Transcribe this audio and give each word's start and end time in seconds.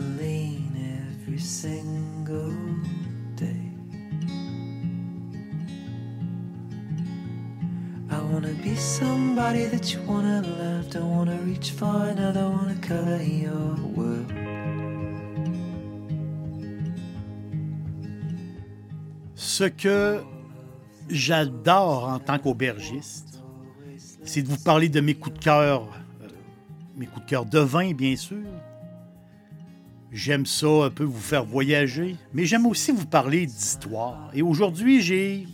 Lean 0.00 0.72
every 1.12 1.38
single 1.38 2.54
day. 3.36 3.70
I 8.10 8.20
wanna 8.32 8.54
be 8.62 8.74
somebody 8.76 9.66
that 9.66 9.92
you 9.92 10.00
wanna 10.06 10.42
love. 10.42 10.90
Don't 10.90 11.10
wanna 11.16 11.38
reach 11.44 11.70
for 11.72 12.08
another, 12.08 12.48
wanna 12.48 12.76
color 12.80 13.22
your 13.22 13.76
world. 13.94 14.32
Ce 19.34 19.64
que 19.64 20.22
j'adore 21.08 22.08
en 22.08 22.18
tant 22.18 22.38
qu'aubergiste, 22.38 23.42
c'est 24.24 24.42
de 24.42 24.48
vous 24.48 24.62
parler 24.62 24.88
de 24.88 25.00
mes 25.00 25.14
coups 25.14 25.38
de 25.38 25.44
cœur, 25.44 25.88
euh, 26.22 26.28
mes 26.96 27.06
coups 27.06 27.26
de 27.26 27.30
cœur 27.30 27.44
de 27.44 27.58
vin, 27.58 27.92
bien 27.92 28.16
sûr. 28.16 28.46
J'aime 30.12 30.44
ça 30.44 30.66
un 30.66 30.90
peu 30.90 31.04
vous 31.04 31.20
faire 31.20 31.44
voyager, 31.44 32.16
mais 32.34 32.44
j'aime 32.44 32.66
aussi 32.66 32.90
vous 32.90 33.06
parler 33.06 33.46
d'histoire. 33.46 34.28
Et 34.34 34.42
aujourd'hui, 34.42 35.00
j'ai, 35.00 35.46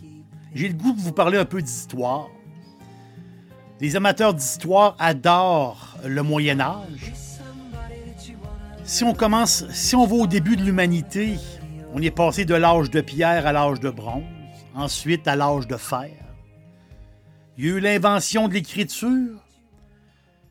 j'ai 0.55 0.67
le 0.69 0.73
goût 0.73 0.93
de 0.93 0.99
vous 0.99 1.11
parler 1.11 1.37
un 1.37 1.45
peu 1.45 1.61
d'histoire. 1.61 2.27
Les 3.79 3.95
amateurs 3.95 4.33
d'histoire 4.33 4.95
adorent 4.97 5.97
le 6.03 6.23
Moyen 6.23 6.59
Âge. 6.59 7.13
Si 8.83 9.03
on 9.03 9.13
commence, 9.13 9.69
si 9.69 9.95
on 9.95 10.07
va 10.07 10.15
au 10.15 10.27
début 10.27 10.55
de 10.55 10.63
l'humanité, 10.63 11.35
on 11.93 12.01
est 12.01 12.09
passé 12.09 12.43
de 12.43 12.55
l'âge 12.55 12.89
de 12.89 13.01
pierre 13.01 13.45
à 13.45 13.53
l'âge 13.53 13.79
de 13.79 13.91
bronze, 13.91 14.23
ensuite 14.73 15.27
à 15.27 15.35
l'âge 15.35 15.67
de 15.67 15.77
fer. 15.77 16.09
Il 17.57 17.65
y 17.65 17.69
a 17.69 17.75
eu 17.75 17.79
l'invention 17.79 18.47
de 18.47 18.55
l'écriture. 18.55 19.39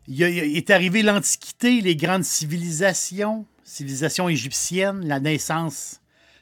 Il 0.06 0.22
est 0.22 0.70
arrivé 0.70 1.02
l'Antiquité, 1.02 1.80
les 1.80 1.96
grandes 1.96 2.24
civilisations, 2.24 3.46
civilisation 3.66 4.28
égyptienne, 4.28 5.06
la 5.06 5.20
naissance, 5.20 6.00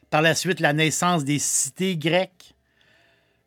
par 0.09 0.21
la 0.21 0.35
suite 0.35 0.59
la 0.59 0.73
naissance 0.73 1.25
des 1.25 1.39
cités 1.39 1.97
grecques, 1.97 2.55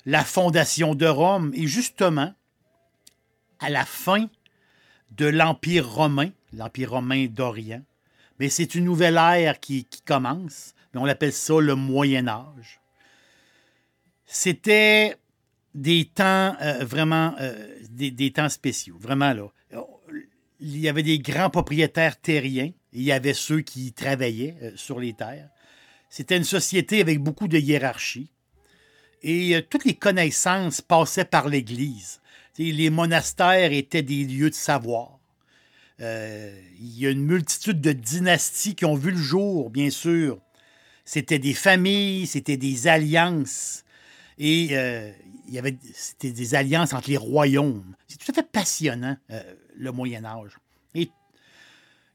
la 0.04 0.24
fondation 0.24 0.94
de 0.94 1.06
Rome, 1.06 1.52
et 1.54 1.66
justement, 1.66 2.34
à 3.60 3.70
la 3.70 3.84
fin 3.84 4.28
de 5.12 5.26
l'Empire 5.26 5.88
romain, 5.88 6.30
l'Empire 6.52 6.90
romain 6.90 7.26
d'Orient, 7.26 7.82
mais 8.38 8.48
c'est 8.48 8.74
une 8.74 8.84
nouvelle 8.84 9.16
ère 9.16 9.58
qui, 9.60 9.86
commence 10.04 10.74
mais 10.92 11.00
on 11.00 11.04
appelle 11.04 11.32
ça 11.32 11.60
le 11.60 11.74
Moyen 11.74 12.28
Âge. 12.28 12.80
C'était 14.24 15.16
des 15.74 16.06
temps 16.06 16.56
euh, 16.62 16.84
vraiment, 16.84 17.34
euh, 17.40 17.78
des, 17.90 18.32
temps 18.32 18.48
spéciaux, 18.48 18.96
vraiment 18.98 19.32
là. 19.34 19.48
Il 20.60 20.78
y 20.78 20.88
avait 20.88 21.02
des 21.04 21.18
grands 21.18 21.50
propriétaires 21.50 22.20
terriens, 22.20 22.72
il 22.92 23.02
y 23.02 23.12
avait 23.12 23.34
ceux 23.34 23.60
qui 23.60 23.92
travaillaient 23.92 24.56
euh, 24.62 24.72
sur 24.76 25.00
les 25.00 25.12
terres. 25.12 25.48
C'était 26.10 26.36
une 26.36 26.44
société 26.44 27.00
avec 27.00 27.20
beaucoup 27.20 27.48
de 27.48 27.58
hiérarchie. 27.58 28.30
Et 29.22 29.60
toutes 29.68 29.84
les 29.84 29.94
connaissances 29.94 30.80
passaient 30.80 31.24
par 31.24 31.48
l'Église. 31.48 32.20
Les 32.56 32.88
monastères 32.88 33.72
étaient 33.72 34.02
des 34.02 34.24
lieux 34.24 34.50
de 34.50 34.54
savoir. 34.54 35.18
il 35.98 36.98
y 36.98 37.06
a 37.06 37.10
une 37.10 37.24
multitude 37.24 37.80
de 37.80 37.92
dynasties 37.92 38.76
qui 38.76 38.84
ont 38.84 38.94
vu 38.94 39.10
le 39.10 39.16
jour, 39.18 39.70
bien 39.70 39.90
sûr, 39.90 40.40
c'était 41.08 41.38
des 41.38 41.54
familles, 41.54 42.26
c'était 42.26 42.58
des 42.58 42.86
alliances. 42.86 43.82
Et 44.36 44.68
euh, 44.72 45.10
il 45.46 45.54
y 45.54 45.58
avait, 45.58 45.78
c'était 45.94 46.32
des 46.32 46.54
alliances 46.54 46.92
entre 46.92 47.08
les 47.08 47.16
royaumes. 47.16 47.94
C'est 48.06 48.18
tout 48.18 48.30
à 48.30 48.34
fait 48.34 48.46
passionnant, 48.46 49.16
euh, 49.30 49.42
le 49.74 49.90
Moyen 49.90 50.26
Âge. 50.26 50.58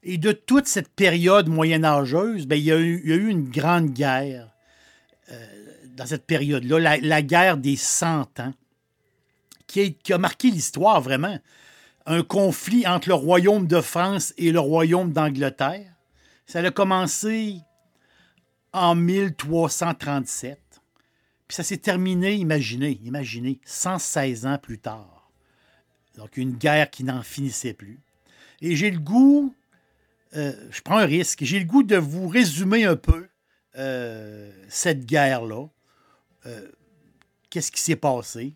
Et, 0.04 0.18
de 0.18 0.32
toute 0.32 0.66
cette 0.66 0.88
période 0.88 1.48
moyenâgeuse, 1.48 2.46
ben, 2.46 2.56
il, 2.56 2.64
y 2.64 2.72
a 2.72 2.78
eu, 2.78 3.28
une 3.28 3.48
grande 3.48 3.90
guerre 3.90 4.50
euh, 5.30 5.46
dans 5.96 6.06
cette 6.06 6.26
période-là, 6.26 6.98
la, 7.00 7.22
guerre 7.22 7.56
des 7.56 7.76
Cent 7.76 8.28
Ans, 8.38 8.52
qui 9.66 9.80
a, 9.80 9.90
qui 9.90 10.12
a 10.12 10.18
marqué 10.18 10.50
l'histoire 10.50 11.00
vraiment. 11.00 11.38
Un 12.06 12.22
conflit 12.22 12.86
entre 12.86 13.08
le 13.08 13.14
royaume 13.14 13.66
de 13.66 13.80
France 13.80 14.34
et 14.36 14.52
le 14.52 14.60
royaume 14.60 15.12
d'Angleterre. 15.12 15.90
Ça 16.46 16.58
a 16.58 16.70
commencé 16.70 17.60
en 18.74 18.94
1337. 18.94 20.60
Puis 21.46 21.54
ça 21.54 21.62
s'est 21.62 21.78
terminé, 21.78 22.34
imaginez, 22.34 23.00
imaginez, 23.04 23.60
116 23.64 24.46
ans 24.46 24.58
plus 24.58 24.78
tard. 24.78 25.30
Donc 26.16 26.36
une 26.36 26.52
guerre 26.52 26.90
qui 26.90 27.04
n'en 27.04 27.22
finissait 27.22 27.74
plus. 27.74 28.00
Et 28.60 28.76
j'ai 28.76 28.90
le 28.90 28.98
goût, 28.98 29.54
euh, 30.36 30.52
je 30.70 30.80
prends 30.80 30.98
un 30.98 31.06
risque, 31.06 31.44
j'ai 31.44 31.58
le 31.58 31.64
goût 31.64 31.82
de 31.82 31.96
vous 31.96 32.28
résumer 32.28 32.84
un 32.84 32.96
peu 32.96 33.28
euh, 33.76 34.50
cette 34.68 35.06
guerre-là. 35.06 35.66
Euh, 36.46 36.68
qu'est-ce 37.50 37.70
qui 37.70 37.80
s'est 37.80 37.96
passé? 37.96 38.54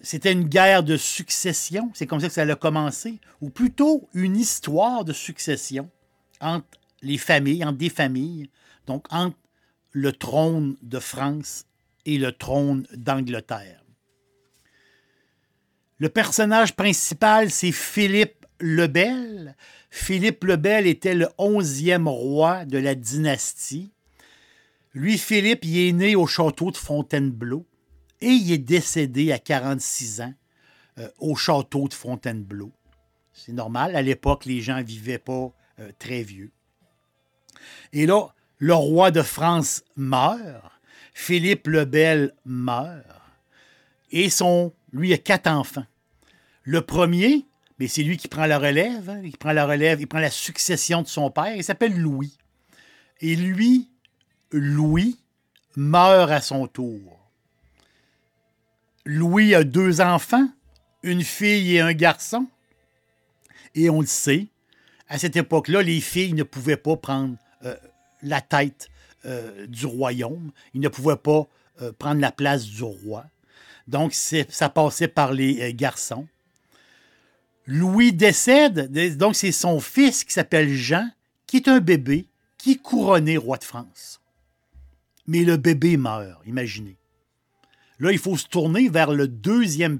C'était 0.00 0.32
une 0.32 0.48
guerre 0.48 0.82
de 0.82 0.96
succession, 0.96 1.92
c'est 1.94 2.04
comme 2.08 2.18
ça 2.18 2.26
que 2.26 2.34
ça 2.34 2.42
a 2.42 2.54
commencé, 2.56 3.20
ou 3.40 3.48
plutôt 3.48 4.08
une 4.12 4.36
histoire 4.36 5.04
de 5.04 5.12
succession 5.12 5.88
entre 6.40 6.66
les 7.00 7.16
familles, 7.16 7.64
entre 7.64 7.78
des 7.78 7.88
familles, 7.88 8.50
donc 8.88 9.06
entre 9.12 9.36
le 9.92 10.12
trône 10.12 10.76
de 10.82 10.98
France 10.98 11.64
et 12.06 12.18
le 12.18 12.32
trône 12.32 12.88
d'Angleterre? 12.92 13.84
Le 15.98 16.08
personnage 16.08 16.74
principal, 16.74 17.48
c'est 17.52 17.70
Philippe 17.70 18.41
le 18.62 18.86
Bel. 18.86 19.56
Philippe 19.90 20.44
le 20.44 20.56
Bel 20.56 20.86
était 20.86 21.14
le 21.14 21.28
onzième 21.36 22.08
roi 22.08 22.64
de 22.64 22.78
la 22.78 22.94
dynastie. 22.94 23.90
Lui, 24.94 25.18
Philippe, 25.18 25.64
il 25.64 25.88
est 25.88 25.92
né 25.92 26.16
au 26.16 26.26
château 26.26 26.70
de 26.70 26.76
Fontainebleau 26.76 27.66
et 28.20 28.28
il 28.28 28.52
est 28.52 28.58
décédé 28.58 29.32
à 29.32 29.38
46 29.38 30.20
ans 30.20 30.34
euh, 30.98 31.08
au 31.18 31.34
château 31.34 31.88
de 31.88 31.94
Fontainebleau. 31.94 32.72
C'est 33.32 33.52
normal, 33.52 33.96
à 33.96 34.02
l'époque, 34.02 34.44
les 34.44 34.60
gens 34.60 34.78
ne 34.78 34.82
vivaient 34.82 35.18
pas 35.18 35.52
euh, 35.80 35.90
très 35.98 36.22
vieux. 36.22 36.52
Et 37.92 38.06
là, 38.06 38.28
le 38.58 38.74
roi 38.74 39.10
de 39.10 39.22
France 39.22 39.82
meurt, 39.96 40.70
Philippe 41.14 41.66
le 41.66 41.84
Bel 41.84 42.32
meurt, 42.44 43.04
et 44.12 44.30
son, 44.30 44.72
lui 44.92 45.12
a 45.12 45.18
quatre 45.18 45.48
enfants. 45.48 45.86
Le 46.62 46.82
premier, 46.82 47.46
mais 47.82 47.88
c'est 47.88 48.04
lui 48.04 48.16
qui 48.16 48.28
prend 48.28 48.46
la 48.46 48.60
relève, 48.60 49.10
hein, 49.10 49.20
il 49.24 49.36
prend 49.36 49.50
la 49.50 49.66
relève, 49.66 50.00
il 50.00 50.06
prend 50.06 50.20
la 50.20 50.30
succession 50.30 51.02
de 51.02 51.08
son 51.08 51.32
père, 51.32 51.56
il 51.56 51.64
s'appelle 51.64 51.98
Louis. 51.98 52.38
Et 53.20 53.34
lui, 53.34 53.90
Louis, 54.52 55.18
meurt 55.74 56.30
à 56.30 56.40
son 56.40 56.68
tour. 56.68 57.18
Louis 59.04 59.56
a 59.56 59.64
deux 59.64 60.00
enfants, 60.00 60.48
une 61.02 61.24
fille 61.24 61.74
et 61.74 61.80
un 61.80 61.92
garçon. 61.92 62.46
Et 63.74 63.90
on 63.90 64.00
le 64.00 64.06
sait, 64.06 64.46
à 65.08 65.18
cette 65.18 65.34
époque-là, 65.34 65.82
les 65.82 66.00
filles 66.00 66.34
ne 66.34 66.44
pouvaient 66.44 66.76
pas 66.76 66.96
prendre 66.96 67.34
euh, 67.64 67.74
la 68.22 68.40
tête 68.40 68.90
euh, 69.24 69.66
du 69.66 69.86
royaume. 69.86 70.52
Il 70.72 70.82
ne 70.82 70.88
pouvait 70.88 71.16
pas 71.16 71.48
euh, 71.80 71.90
prendre 71.90 72.20
la 72.20 72.30
place 72.30 72.64
du 72.64 72.84
roi. 72.84 73.24
Donc, 73.88 74.14
ça 74.14 74.68
passait 74.68 75.08
par 75.08 75.32
les 75.32 75.74
garçons. 75.74 76.28
Louis 77.66 78.12
décède, 78.12 78.90
donc 79.16 79.36
c'est 79.36 79.52
son 79.52 79.80
fils 79.80 80.24
qui 80.24 80.32
s'appelle 80.32 80.72
Jean, 80.72 81.08
qui 81.46 81.58
est 81.58 81.68
un 81.68 81.80
bébé, 81.80 82.26
qui 82.58 82.72
est 82.72 82.82
couronné 82.82 83.36
roi 83.36 83.58
de 83.58 83.64
France. 83.64 84.20
Mais 85.26 85.44
le 85.44 85.56
bébé 85.56 85.96
meurt, 85.96 86.40
imaginez. 86.46 86.96
Là, 88.00 88.10
il 88.10 88.18
faut 88.18 88.36
se 88.36 88.48
tourner 88.48 88.88
vers 88.88 89.12
le 89.12 89.28
deuxième, 89.28 89.98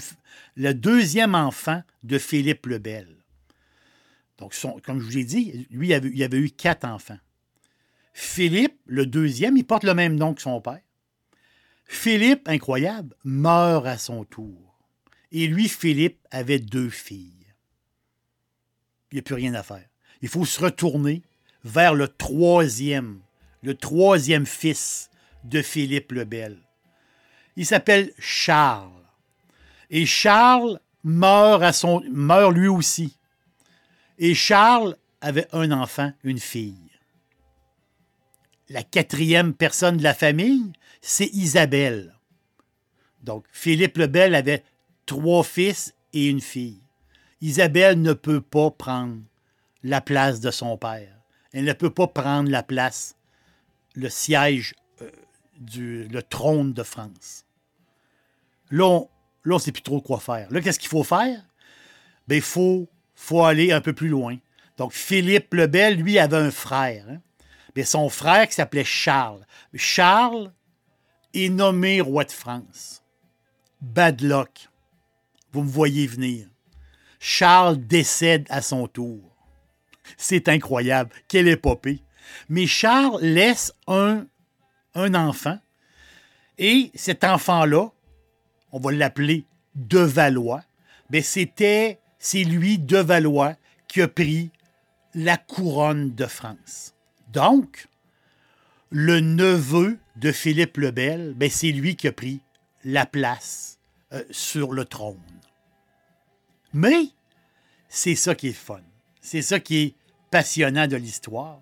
enfant 1.34 1.82
de 2.02 2.18
Philippe 2.18 2.66
le 2.66 2.78
Bel. 2.78 3.06
Donc, 4.38 4.56
comme 4.82 4.98
je 4.98 5.04
vous 5.04 5.10
l'ai 5.12 5.24
dit, 5.24 5.68
lui, 5.70 5.90
il 5.90 6.10
il 6.12 6.22
avait 6.24 6.38
eu 6.38 6.50
quatre 6.50 6.84
enfants. 6.84 7.18
Philippe, 8.12 8.78
le 8.86 9.06
deuxième, 9.06 9.56
il 9.56 9.64
porte 9.64 9.84
le 9.84 9.94
même 9.94 10.16
nom 10.16 10.34
que 10.34 10.42
son 10.42 10.60
père. 10.60 10.80
Philippe, 11.84 12.48
incroyable, 12.48 13.14
meurt 13.24 13.86
à 13.86 13.98
son 13.98 14.24
tour. 14.24 14.78
Et 15.30 15.46
lui, 15.46 15.68
Philippe, 15.68 16.18
avait 16.30 16.58
deux 16.58 16.90
filles. 16.90 17.41
Il 19.12 19.16
n'y 19.16 19.20
a 19.20 19.22
plus 19.22 19.34
rien 19.34 19.54
à 19.54 19.62
faire. 19.62 19.84
Il 20.22 20.28
faut 20.28 20.46
se 20.46 20.60
retourner 20.60 21.22
vers 21.64 21.94
le 21.94 22.08
troisième, 22.08 23.20
le 23.62 23.74
troisième 23.74 24.46
fils 24.46 25.10
de 25.44 25.60
Philippe 25.60 26.12
le 26.12 26.24
Bel. 26.24 26.56
Il 27.56 27.66
s'appelle 27.66 28.12
Charles. 28.18 28.90
Et 29.90 30.06
Charles 30.06 30.80
meurt, 31.04 31.62
à 31.62 31.72
son, 31.72 32.02
meurt 32.10 32.52
lui 32.52 32.68
aussi. 32.68 33.18
Et 34.18 34.34
Charles 34.34 34.96
avait 35.20 35.48
un 35.52 35.70
enfant, 35.72 36.12
une 36.24 36.38
fille. 36.38 36.90
La 38.70 38.82
quatrième 38.82 39.52
personne 39.52 39.98
de 39.98 40.02
la 40.02 40.14
famille, 40.14 40.72
c'est 41.02 41.26
Isabelle. 41.34 42.14
Donc, 43.22 43.44
Philippe 43.52 43.98
le 43.98 44.06
Bel 44.06 44.34
avait 44.34 44.64
trois 45.04 45.44
fils 45.44 45.94
et 46.14 46.28
une 46.28 46.40
fille. 46.40 46.81
Isabelle 47.42 48.00
ne 48.00 48.12
peut 48.12 48.40
pas 48.40 48.70
prendre 48.70 49.20
la 49.82 50.00
place 50.00 50.38
de 50.38 50.52
son 50.52 50.78
père. 50.78 51.18
Elle 51.52 51.64
ne 51.64 51.72
peut 51.72 51.90
pas 51.90 52.06
prendre 52.06 52.48
la 52.48 52.62
place, 52.62 53.16
le 53.96 54.08
siège, 54.08 54.74
euh, 55.02 55.10
du 55.58 56.06
le 56.06 56.22
trône 56.22 56.72
de 56.72 56.84
France. 56.84 57.44
Là, 58.70 58.86
on 58.86 59.08
ne 59.44 59.58
sait 59.58 59.72
plus 59.72 59.82
trop 59.82 60.00
quoi 60.00 60.20
faire. 60.20 60.50
Là, 60.52 60.60
qu'est-ce 60.60 60.78
qu'il 60.78 60.88
faut 60.88 61.02
faire? 61.02 61.44
Bien, 62.28 62.38
il 62.38 62.42
faut, 62.42 62.88
aller 63.44 63.72
un 63.72 63.80
peu 63.80 63.92
plus 63.92 64.08
loin. 64.08 64.38
Donc, 64.76 64.92
Philippe 64.92 65.52
le 65.52 65.66
Bel, 65.66 65.96
lui, 65.96 66.20
avait 66.20 66.36
un 66.36 66.52
frère. 66.52 67.04
Hein. 67.10 67.20
Mais 67.74 67.84
son 67.84 68.08
frère 68.08 68.46
qui 68.46 68.54
s'appelait 68.54 68.84
Charles. 68.84 69.44
Charles 69.74 70.52
est 71.34 71.48
nommé 71.48 72.00
roi 72.00 72.22
de 72.24 72.30
France. 72.30 73.02
Bad 73.80 74.20
luck. 74.20 74.68
Vous 75.50 75.62
me 75.62 75.68
voyez 75.68 76.06
venir. 76.06 76.46
Charles 77.24 77.86
décède 77.86 78.48
à 78.50 78.60
son 78.62 78.88
tour. 78.88 79.20
C'est 80.16 80.48
incroyable. 80.48 81.14
Quelle 81.28 81.46
épopée. 81.46 82.02
Mais 82.48 82.66
Charles 82.66 83.22
laisse 83.22 83.72
un, 83.86 84.26
un 84.96 85.14
enfant. 85.14 85.56
Et 86.58 86.90
cet 86.96 87.22
enfant-là, 87.22 87.92
on 88.72 88.80
va 88.80 88.90
l'appeler 88.90 89.44
De 89.76 90.00
Valois, 90.00 90.64
mais 91.10 91.22
c'était, 91.22 92.00
c'est 92.18 92.42
lui, 92.42 92.80
De 92.80 92.98
Valois, 92.98 93.54
qui 93.86 94.02
a 94.02 94.08
pris 94.08 94.50
la 95.14 95.36
couronne 95.36 96.16
de 96.16 96.26
France. 96.26 96.92
Donc, 97.32 97.86
le 98.90 99.20
neveu 99.20 99.96
de 100.16 100.32
Philippe 100.32 100.76
le 100.76 100.90
Bel, 100.90 101.34
ben 101.36 101.48
c'est 101.48 101.70
lui 101.70 101.94
qui 101.94 102.08
a 102.08 102.12
pris 102.12 102.40
la 102.82 103.06
place 103.06 103.78
euh, 104.12 104.24
sur 104.32 104.72
le 104.72 104.84
trône. 104.84 105.20
Mais 106.72 107.08
c'est 107.88 108.14
ça 108.14 108.34
qui 108.34 108.48
est 108.48 108.52
fun. 108.52 108.80
C'est 109.20 109.42
ça 109.42 109.60
qui 109.60 109.76
est 109.78 109.94
passionnant 110.30 110.86
de 110.86 110.96
l'histoire. 110.96 111.60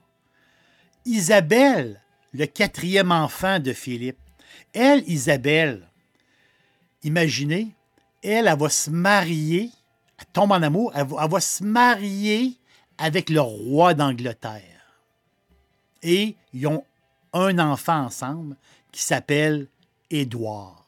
Isabelle, 1.05 2.01
le 2.33 2.47
quatrième 2.47 3.11
enfant 3.11 3.59
de 3.59 3.73
Philippe, 3.73 4.19
elle, 4.73 5.03
Isabelle, 5.09 5.89
imaginez, 7.03 7.75
elle, 8.23 8.47
elle 8.47 8.59
va 8.59 8.69
se 8.69 8.91
marier, 8.91 9.71
elle 10.19 10.27
tombe 10.33 10.53
en 10.53 10.63
amour, 10.63 10.93
elle 10.95 11.07
va, 11.07 11.41
se 11.41 11.65
marier 11.65 12.57
avec 12.99 13.31
le 13.31 13.41
roi 13.41 13.95
d'Angleterre. 13.95 14.63
Et 16.03 16.37
ils 16.53 16.67
ont 16.67 16.85
un 17.33 17.59
enfant 17.59 18.05
ensemble 18.05 18.57
qui 18.93 19.03
s'appelle 19.03 19.69
Édouard. 20.11 20.85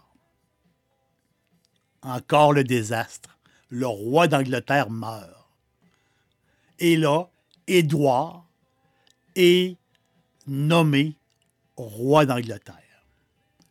Encore 2.03 2.53
le 2.53 2.65
désastre. 2.65 3.39
Le 3.75 3.87
roi 3.87 4.29
d'Angleterre 4.29 4.91
meurt. 4.91 5.49
Et 6.79 6.95
là, 6.95 7.31
Édouard 7.67 8.47
est 9.35 9.79
nommé 10.47 11.17
roi 11.79 12.27
d'Angleterre. 12.27 13.07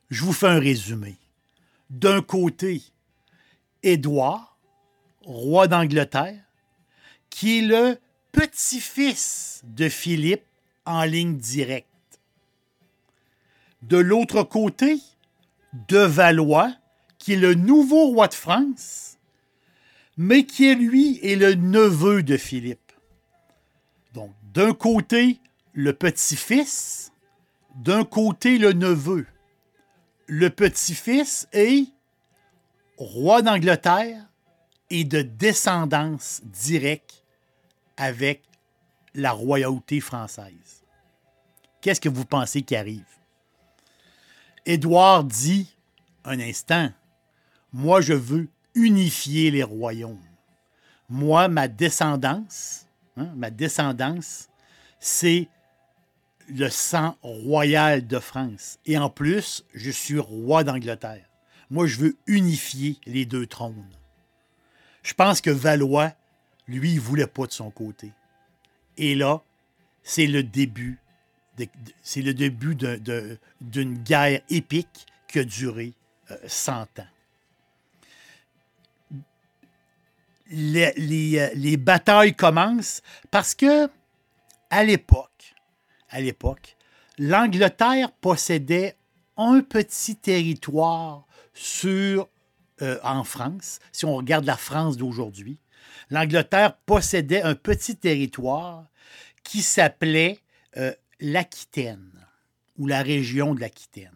Je 0.10 0.24
vous 0.24 0.34
fais 0.34 0.48
un 0.48 0.60
résumé. 0.60 1.18
D'un 1.92 2.24
côté, 2.24 2.82
Édouard, 3.84 4.58
roi 5.24 5.68
d'Angleterre, 5.68 6.46
qui 7.30 7.60
est 7.60 7.68
le 7.68 8.00
petit-fils 8.32 9.62
de 9.66 9.88
Philippe 9.88 10.48
en 10.84 11.04
ligne 11.04 11.38
directe. 11.38 11.88
De 13.84 13.98
l'autre 13.98 14.42
côté, 14.42 14.98
de 15.90 16.00
Valois, 16.00 16.74
qui 17.20 17.34
est 17.34 17.38
le 17.38 17.54
nouveau 17.54 18.08
roi 18.08 18.28
de 18.28 18.34
France, 18.34 19.20
mais 20.22 20.46
qui 20.46 20.76
lui 20.76 21.20
est 21.24 21.36
le 21.36 21.56
neveu 21.56 22.22
de 22.22 22.38
Philippe. 22.38 22.92
Donc, 24.14 24.32
d'un 24.54 24.72
côté, 24.72 25.40
le 25.74 25.94
petit-fils, 25.94 27.12
d'un 27.78 28.04
côté, 28.04 28.60
le 28.60 28.74
neveu. 28.74 29.26
Le 30.28 30.52
petit-fils 30.52 31.48
est 31.54 31.88
roi 32.98 33.42
d'Angleterre 33.42 34.24
et 34.92 35.06
de 35.06 35.24
descendance 35.24 36.42
directe 36.44 37.24
avec 37.98 38.44
la 39.16 39.32
royauté 39.32 40.02
française. 40.02 40.84
Qu'est-ce 41.82 42.00
que 42.00 42.10
vous 42.10 42.26
pensez 42.26 42.62
qui 42.62 42.76
arrive? 42.76 43.18
Édouard 44.68 45.24
dit, 45.24 45.76
un 46.26 46.40
instant, 46.40 46.92
moi 47.74 48.02
je 48.02 48.14
veux 48.14 48.50
unifier 48.76 49.52
les 49.52 49.64
royaumes. 49.64 50.18
Moi, 51.10 51.48
ma 51.48 51.68
descendance, 51.68 52.86
hein, 53.18 53.30
ma 53.36 53.50
descendance, 53.50 54.50
c'est 55.00 55.50
le 56.48 56.70
sang 56.70 57.18
royal 57.22 58.08
de 58.08 58.20
France. 58.20 58.80
Et 58.86 58.98
en 58.98 59.10
plus, 59.10 59.66
je 59.74 59.92
suis 59.92 60.20
roi 60.20 60.64
d'Angleterre. 60.64 61.26
Moi, 61.70 61.88
je 61.88 61.98
veux 61.98 62.18
unifier 62.28 62.98
les 63.06 63.26
deux 63.26 63.46
trônes. 63.46 63.86
Je 65.04 65.14
pense 65.14 65.42
que 65.42 65.50
Valois, 65.50 66.14
lui, 66.68 66.94
il 66.94 67.00
voulait 67.00 67.28
pas 67.28 67.48
de 67.48 67.52
son 67.52 67.72
côté. 67.72 68.12
Et 68.98 69.16
là, 69.16 69.42
c'est 70.04 70.28
le 70.28 70.44
début, 70.44 71.00
c'est 72.02 72.22
le 72.22 72.34
début 72.34 72.76
d'une 73.62 73.98
guerre 73.98 74.42
épique 74.50 75.06
qui 75.28 75.40
a 75.40 75.44
duré 75.44 75.94
100 76.46 76.72
euh, 76.72 77.02
ans. 77.02 77.08
Les, 80.52 80.94
les, 81.56 81.78
batailles 81.78 82.36
commencent 82.36 83.02
parce 83.32 83.56
que 83.56 83.90
à 84.70 84.84
l'époque, 84.84 85.56
à 86.10 86.20
l'époque, 86.20 86.76
l'Angleterre 87.18 88.12
possédait 88.12 88.96
un 89.38 89.62
petit 89.62 90.18
territoire 90.18 91.26
sur, 91.54 92.28
euh, 92.82 93.00
en 93.04 93.24
France, 93.24 93.80
si 93.92 94.06
on 94.06 94.16
regarde 94.16 94.46
la 94.46 94.58
France 94.58 94.98
d'aujourd'hui, 94.98 95.58
l'Angleterre 96.10 96.76
possédait 96.86 97.42
un 97.42 97.56
petit 97.56 97.96
territoire 97.96 98.86
qui 99.44 99.62
s'appelait 99.62 100.40
euh, 100.78 100.94
l'Aquitaine 101.20 102.12
ou 102.78 102.88
la 102.88 103.02
région 103.02 103.56
de 103.56 103.62
l'Aquitaine. 103.62 104.12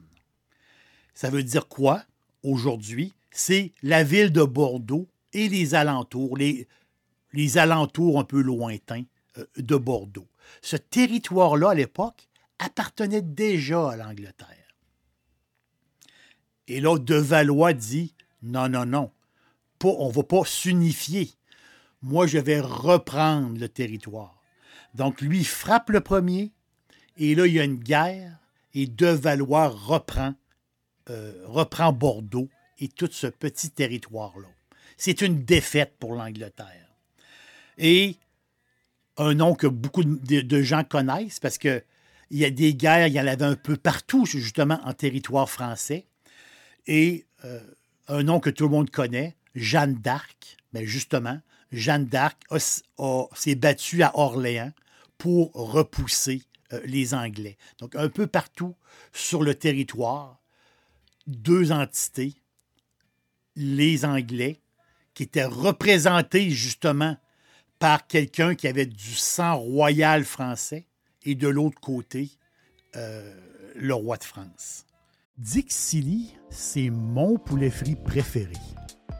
Ça 1.14 1.30
veut 1.30 1.44
dire 1.44 1.68
quoi 1.68 2.04
aujourd'hui? 2.44 3.14
C'est 3.32 3.72
la 3.84 4.04
ville 4.04 4.32
de 4.32 4.44
Bordeaux 4.44 5.08
et 5.36 5.50
les 5.50 5.76
alentours, 5.76 6.38
les, 6.38 6.68
les 7.34 7.58
alentours 7.58 8.20
un 8.20 8.24
peu 8.24 8.42
lointains 8.42 9.04
euh, 9.38 9.46
de 9.58 9.76
Bordeaux. 9.76 10.28
Ce 10.62 10.78
territoire-là, 10.78 11.72
à 11.72 11.76
l'époque, 11.76 12.30
appartenait 12.58 13.22
déjà 13.22 13.92
à 13.92 13.96
l'Angleterre. 13.98 14.48
Et 16.68 16.80
là, 16.80 16.98
De 16.98 17.16
Valois 17.16 17.74
dit 17.74 18.16
non, 18.42 18.70
non, 18.70 18.86
non, 18.86 19.12
pas, 19.78 19.90
on 19.90 20.08
ne 20.08 20.14
va 20.14 20.24
pas 20.24 20.46
s'unifier. 20.46 21.32
Moi, 22.02 22.28
je 22.28 22.38
vais 22.38 22.62
reprendre 22.62 23.60
le 23.60 23.68
territoire. 23.68 24.42
Donc, 24.94 25.20
lui 25.20 25.44
frappe 25.44 25.90
le 25.90 26.00
premier, 26.00 26.54
et 27.18 27.36
là, 27.36 27.46
il 27.46 27.54
y 27.54 27.60
a 27.60 27.66
une 27.66 27.76
guerre, 27.76 28.40
et 28.74 28.88
De 28.88 29.08
Valois 29.08 29.68
reprend, 29.68 30.34
euh, 31.10 31.44
reprend 31.46 31.92
Bordeaux 31.92 32.50
et 32.80 32.88
tout 32.88 33.10
ce 33.12 33.28
petit 33.28 33.70
territoire-là. 33.70 34.48
C'est 34.98 35.22
une 35.22 35.44
défaite 35.44 35.96
pour 36.00 36.16
l'Angleterre. 36.16 36.96
Et 37.78 38.18
un 39.18 39.34
nom 39.34 39.56
que 39.56 39.68
beaucoup 39.68 40.04
de, 40.04 40.62
gens 40.62 40.84
connaissent 40.84 41.40
parce 41.40 41.58
qu'il 41.58 41.84
y 42.32 42.46
a 42.46 42.50
des 42.50 42.74
guerres, 42.74 43.08
il 43.08 43.14
y 43.14 43.20
en 43.20 43.28
avait 43.28 43.46
un 43.46 43.56
peu 43.56 43.78
partout, 43.78 44.26
justement, 44.26 44.80
en 44.84 44.94
territoire 44.94 45.50
français. 45.50 46.06
Et 46.88 47.26
euh, 47.44 47.60
un 48.08 48.24
nom 48.24 48.40
que 48.40 48.50
tout 48.50 48.66
le 48.66 48.72
monde 48.72 48.90
connaît, 48.90 49.36
Jeanne 49.56 49.96
d'Arc. 49.96 50.58
Mais 50.74 50.82
ben, 50.82 50.88
justement, 50.88 51.40
Jeanne 51.72 52.06
d'Arc 52.06 52.42
s'est 53.36 53.56
battue 53.56 54.04
à 54.04 54.18
Orléans 54.18 54.72
pour 55.18 55.54
repousser 55.54 56.44
euh, 56.74 56.82
les 56.86 57.14
Anglais. 57.14 57.58
Donc, 57.80 57.96
un 57.96 58.10
peu 58.10 58.28
partout 58.28 58.76
sur 59.14 59.44
le 59.44 59.56
territoire, 59.56 60.42
deux 61.28 61.72
entités, 61.72 62.34
les 63.56 64.04
Anglais, 64.04 64.60
qui 65.16 65.24
étaient 65.24 65.46
représentés 65.46 66.52
justement 66.52 67.18
par 67.80 68.06
quelqu'un 68.06 68.54
qui 68.54 68.68
avait 68.68 68.86
du 68.86 69.16
sang 69.16 69.58
royal 69.58 70.24
français, 70.24 70.86
et 71.24 71.34
de 71.34 71.48
l'autre 71.48 71.80
côté, 71.82 72.30
euh, 72.96 73.34
le 73.76 73.94
roi 73.94 74.18
de 74.18 74.24
France. 74.24 74.86
Dixilly, 75.38 76.34
c'est 76.50 76.90
mon 76.90 77.38
poulet 77.38 77.70
frit 77.70 77.96
préféré. 77.96 78.54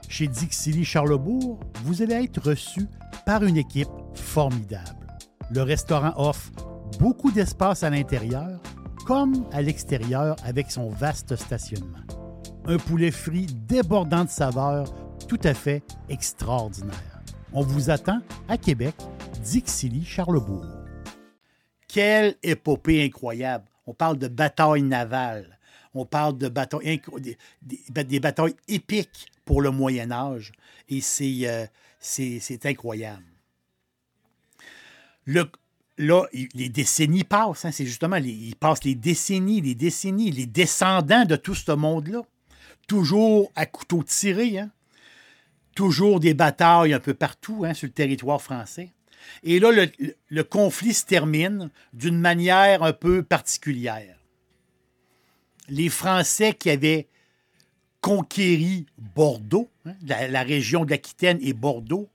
Chez 0.08 0.28
Dixilly 0.28 0.86
Charlebourg, 0.86 1.60
vous 1.84 2.02
allez 2.02 2.14
être 2.14 2.50
reçu 2.50 2.88
par 3.26 3.44
une 3.44 3.58
équipe 3.58 3.90
formidable. 4.14 5.08
Le 5.52 5.62
restaurant 5.62 6.14
offre 6.16 6.52
beaucoup 7.00 7.32
d'espace 7.32 7.84
à 7.84 7.90
l'intérieur 7.90 8.62
comme 9.06 9.46
à 9.52 9.62
l'extérieur 9.62 10.36
avec 10.44 10.72
son 10.72 10.90
vaste 10.90 11.36
stationnement. 11.36 12.00
Un 12.66 12.78
poulet 12.78 13.12
frit 13.12 13.48
débordant 13.48 14.24
de 14.24 14.30
saveurs 14.30 15.05
tout 15.26 15.40
à 15.44 15.54
fait 15.54 15.84
extraordinaire. 16.10 17.22
On 17.54 17.62
vous 17.62 17.90
attend 17.90 18.22
à 18.48 18.58
Québec, 18.58 18.96
Dixilly, 19.42 20.06
Charlebourg. 20.06 20.66
Quelle 21.88 22.36
épopée 22.44 23.04
incroyable! 23.04 23.66
On 23.88 23.94
parle 23.94 24.18
de 24.18 24.28
bataille 24.28 24.84
navale. 24.84 25.58
On 25.94 26.06
parle 26.06 26.38
de 26.38 26.50
batailles, 26.50 27.02
des, 27.62 28.20
batailles 28.20 28.56
épiques 28.68 29.32
pour 29.46 29.62
le 29.62 29.72
Moyen 29.72 30.12
Âge. 30.12 30.52
Et 30.90 31.02
c'est, 31.02 31.48
euh, 31.48 31.66
incroyable. 32.66 33.24
Le, 35.24 35.50
là, 35.98 36.26
les 36.34 36.70
décennies 36.70 37.24
passent. 37.24 37.66
Hein, 37.66 37.72
c'est 37.72 37.86
justement, 37.86 38.18
ils 38.18 38.56
passent 38.56 38.84
les 38.84 38.96
décennies, 38.96 39.62
les 39.62 39.76
décennies, 39.76 40.32
les 40.32 40.46
descendants 40.46 41.26
de 41.26 41.36
tout 41.36 41.56
ce 41.56 41.72
monde-là. 41.72 42.22
Toujours 42.88 43.52
à 43.56 43.66
couteau 43.66 44.04
tiré. 44.04 44.60
Hein, 44.60 44.72
toujours 45.76 46.20
des 46.20 46.34
batailles 46.34 46.94
un 46.94 47.00
peu 47.00 47.14
partout 47.14 47.66
hein, 47.66 47.74
sur 47.74 47.88
le 47.88 47.94
territoire 47.94 48.42
français. 48.42 48.92
Et 49.44 49.60
là, 49.60 49.72
le, 50.30 50.44
conflit 50.44 50.94
se 50.94 51.06
termine 51.06 51.70
d'une 51.94 52.20
manière 52.20 52.84
un 52.84 52.94
peu 52.94 53.22
particulière. 53.24 54.18
Les 55.68 55.90
Français 55.90 56.54
qui 56.54 56.70
avaient 56.70 57.08
conquéri 58.02 58.86
Bordeaux, 58.98 59.70
hein, 59.86 59.96
la, 60.06 60.44
région 60.44 60.86
de 60.86 60.92
l'Aquitaine 60.92 61.40
et 61.42 61.54
Bordeaux, 61.54 62.08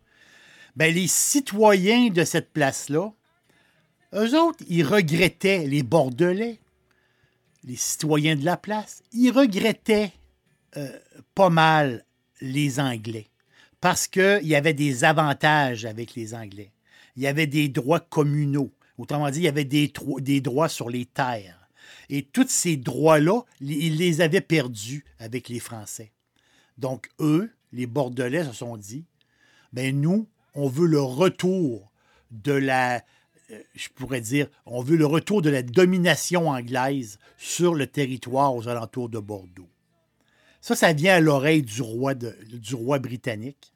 ben, 0.77 0.95
les 0.95 1.09
citoyens 1.09 2.11
de 2.11 2.25
cette 2.25 2.53
place-là, 2.53 3.13
eux 4.15 4.39
autres, 4.39 4.65
ils 4.69 4.85
regrettaient 4.85 5.67
les 5.67 5.83
Bordelais, 5.83 6.59
les 7.65 7.77
citoyens 7.77 8.37
de 8.37 8.45
la 8.45 8.57
place, 8.57 9.03
ils 9.13 9.33
regrettaient 9.33 10.13
euh, 10.77 10.99
pas 11.35 11.51
mal 11.51 12.05
les 12.41 12.79
Anglais 12.81 13.30
parce 13.81 14.07
qu'il 14.07 14.41
y 14.47 14.55
avait 14.55 14.75
des 14.75 15.05
avantages 15.05 15.85
avec 15.85 16.15
les 16.15 16.35
Anglais 16.35 16.73
il 17.17 17.23
y 17.23 17.27
avait 17.27 17.47
des 17.47 17.69
droits 17.69 18.01
communaux. 18.01 18.73
Autrement 18.99 19.31
dit, 19.31 19.41
il 19.41 19.45
y 19.45 19.49
avait 19.49 19.65
des, 19.65 19.93
des 20.19 20.41
droits 20.41 20.69
sur 20.69 20.91
les 20.91 21.07
terres. 21.07 21.69
Et 22.09 22.23
tous 22.23 22.49
ces 22.49 22.77
droits-là, 22.77 23.43
ils 23.61 23.97
les 23.97 24.21
avaient 24.21 24.41
perdus 24.41 25.05
avec 25.19 25.49
les 25.49 25.61
Français. 25.61 26.13
Donc, 26.79 27.09
eux, 27.21 27.51
les 27.73 27.87
Bordelais, 27.87 28.45
se 28.45 28.53
sont 28.53 28.77
dit, 28.77 29.05
ben 29.73 29.99
nous, 29.99 30.29
on 30.55 30.69
veut 30.69 30.87
le 30.87 31.01
retour 31.01 31.91
de 32.31 32.53
la, 32.53 32.97
euh, 33.51 33.63
je 33.75 33.89
pourrais 33.95 34.21
dire, 34.21 34.49
on 34.67 34.83
veut 34.83 34.97
le 34.97 35.07
retour 35.07 35.43
de 35.43 35.51
la 35.51 35.63
domination 35.63 36.49
anglaise 36.49 37.19
sur 37.39 37.75
le 37.75 37.87
territoire 37.87 38.55
aux 38.55 38.69
alentours 38.69 39.09
de 39.09 39.19
Bordeaux. 39.19 39.69
Ça, 40.61 40.77
ça 40.77 40.93
vient 40.93 41.17
à 41.17 41.21
l'oreille 41.21 41.63
du 41.63 41.83
roi, 41.83 42.99
britannique 42.99 43.73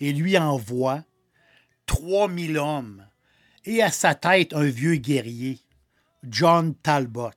et 0.00 0.12
lui 0.12 0.38
envoie 0.38 1.04
3000 1.86 2.58
hommes 2.58 3.06
et 3.64 3.82
à 3.82 3.90
sa 3.90 4.14
tête 4.14 4.52
un 4.54 4.64
vieux 4.64 4.96
guerrier, 4.96 5.58
John 6.24 6.74
Talbot. 6.74 7.30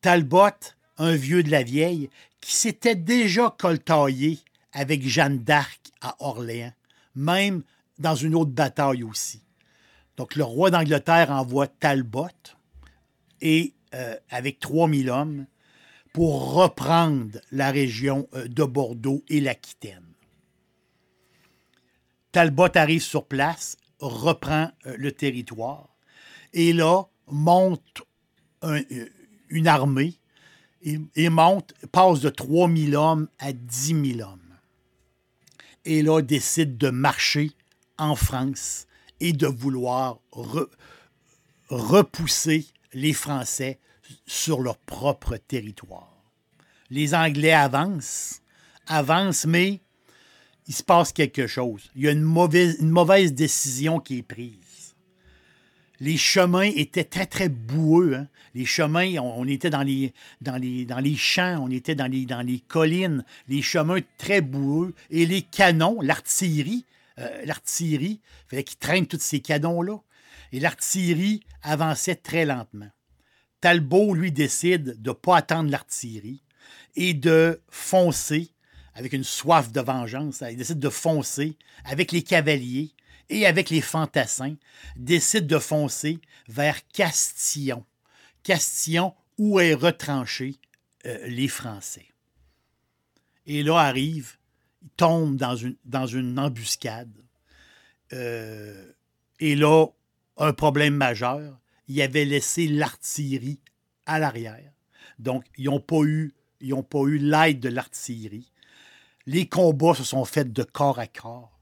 Talbot, 0.00 0.74
un 0.98 1.14
vieux 1.14 1.42
de 1.42 1.50
la 1.50 1.62
vieille, 1.62 2.10
qui 2.40 2.56
s'était 2.56 2.94
déjà 2.94 3.54
coltaillé 3.58 4.38
avec 4.72 5.06
Jeanne 5.06 5.38
d'Arc 5.38 5.80
à 6.00 6.16
Orléans, 6.20 6.72
même 7.14 7.62
dans 7.98 8.14
une 8.14 8.34
autre 8.34 8.50
bataille 8.50 9.02
aussi. 9.02 9.42
Donc 10.16 10.36
le 10.36 10.44
roi 10.44 10.70
d'Angleterre 10.70 11.30
envoie 11.30 11.66
Talbot 11.66 12.28
et 13.40 13.74
euh, 13.94 14.16
avec 14.30 14.58
3000 14.58 15.10
hommes 15.10 15.46
pour 16.12 16.54
reprendre 16.54 17.38
la 17.52 17.70
région 17.70 18.28
euh, 18.34 18.48
de 18.48 18.64
Bordeaux 18.64 19.22
et 19.28 19.40
l'Aquitaine. 19.40 20.04
Talbot 22.32 22.68
arrive 22.74 23.02
sur 23.02 23.26
place, 23.26 23.76
reprend 23.98 24.70
euh, 24.86 24.94
le 24.96 25.12
territoire 25.12 25.88
et 26.52 26.72
là 26.72 27.04
monte 27.28 28.02
euh, 28.64 28.82
une 29.48 29.68
armée 29.68 30.14
et, 30.82 31.28
monte, 31.28 31.74
passe 31.92 32.20
de 32.20 32.30
3000 32.30 32.96
hommes 32.96 33.28
à 33.38 33.52
10 33.52 34.14
000 34.16 34.28
hommes. 34.28 34.40
Et 35.84 36.02
là, 36.02 36.22
décide 36.22 36.78
de 36.78 36.88
marcher 36.88 37.50
en 37.98 38.14
France 38.14 38.86
et 39.20 39.34
de 39.34 39.46
vouloir 39.46 40.20
repousser 41.68 42.66
les 42.94 43.12
Français 43.12 43.78
sur 44.26 44.60
leur 44.60 44.76
propre 44.78 45.36
territoire. 45.36 46.16
Les 46.90 47.14
Anglais 47.14 47.52
avancent, 47.52 48.42
avancent, 48.86 49.46
mais 49.46 49.80
il 50.66 50.74
se 50.74 50.82
passe 50.82 51.12
quelque 51.12 51.46
chose. 51.46 51.90
Il 51.96 52.02
y 52.02 52.08
a 52.08 52.12
une 52.12 52.22
mauvaise, 52.22 52.76
une 52.80 52.90
mauvaise 52.90 53.32
décision 53.32 53.98
qui 53.98 54.18
est 54.18 54.22
prise. 54.22 54.94
Les 56.00 56.16
chemins 56.16 56.62
étaient 56.62 57.04
très, 57.04 57.26
très 57.26 57.48
boueux. 57.48 58.14
Hein. 58.14 58.28
Les 58.54 58.64
chemins, 58.64 59.16
on, 59.18 59.46
était 59.46 59.70
dans 59.70 59.82
les, 59.82 60.12
dans, 60.40 60.56
les, 60.56 60.86
dans 60.86 60.98
les 60.98 61.16
champs, 61.16 61.58
on 61.60 61.70
était 61.70 61.94
dans 61.94 62.06
les, 62.06 62.24
dans 62.24 62.40
les 62.40 62.58
collines, 62.60 63.24
les 63.48 63.62
chemins 63.62 64.00
très 64.16 64.40
boueux. 64.40 64.94
Et 65.10 65.26
les 65.26 65.42
canons, 65.42 66.00
l'artillerie, 66.00 66.86
euh, 67.18 67.44
l'artillerie, 67.44 68.20
il 68.22 68.48
fallait 68.48 68.64
qu'ils 68.64 68.78
traînent 68.78 69.06
tous 69.06 69.20
ces 69.20 69.40
canons-là. 69.40 70.00
Et 70.52 70.60
l'artillerie 70.60 71.42
avançait 71.62 72.16
très 72.16 72.44
lentement. 72.44 72.90
Talbot, 73.60 74.14
lui, 74.14 74.32
décide 74.32 75.00
de 75.00 75.10
ne 75.10 75.14
pas 75.14 75.36
attendre 75.36 75.70
l'artillerie 75.70 76.42
et 76.96 77.14
de 77.14 77.60
foncer 77.68 78.50
avec 78.94 79.12
une 79.12 79.24
soif 79.24 79.70
de 79.72 79.80
vengeance, 79.80 80.42
il 80.48 80.56
décide 80.56 80.78
de 80.78 80.88
foncer 80.88 81.56
avec 81.84 82.12
les 82.12 82.22
cavaliers 82.22 82.92
et 83.28 83.46
avec 83.46 83.70
les 83.70 83.80
fantassins, 83.80 84.56
décide 84.96 85.46
de 85.46 85.58
foncer 85.58 86.18
vers 86.48 86.86
Castillon. 86.88 87.84
Castillon, 88.42 89.14
où 89.38 89.60
est 89.60 89.74
retranché 89.74 90.56
euh, 91.06 91.26
les 91.28 91.48
Français. 91.48 92.08
Et 93.46 93.62
là 93.62 93.78
arrive, 93.78 94.36
il 94.82 94.90
tombe 94.96 95.36
dans 95.36 96.06
une, 96.06 96.38
embuscade. 96.38 97.24
Euh, 98.12 98.92
et 99.38 99.54
là, 99.54 99.86
un 100.36 100.52
problème 100.52 100.94
majeur, 100.94 101.59
il 101.90 102.00
avait 102.02 102.24
laissé 102.24 102.68
l'artillerie 102.68 103.60
à 104.06 104.20
l'arrière. 104.20 104.72
Donc, 105.18 105.44
ils 105.58 105.64
n'ont 105.64 105.80
pas 105.80 106.02
eu 106.04 106.32
ils 106.60 106.74
pas 106.84 107.04
eu 107.06 107.18
l'aide 107.18 107.60
de 107.60 107.68
l'artillerie. 107.68 108.52
Les 109.26 109.48
combats 109.48 109.94
se 109.94 110.04
sont 110.04 110.24
faits 110.24 110.52
de 110.52 110.62
corps 110.62 110.98
à 110.98 111.06
corps. 111.06 111.58